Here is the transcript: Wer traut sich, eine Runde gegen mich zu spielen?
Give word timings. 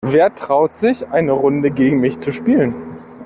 Wer 0.03 0.33
traut 0.33 0.73
sich, 0.75 1.09
eine 1.09 1.31
Runde 1.33 1.69
gegen 1.69 1.99
mich 1.99 2.17
zu 2.17 2.31
spielen? 2.31 2.75